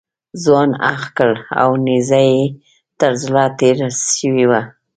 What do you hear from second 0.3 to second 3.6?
ځوان اخ کړل او نیزه یې تر زړه